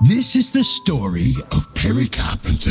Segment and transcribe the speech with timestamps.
[0.00, 2.70] This is the story of Perry Carpenter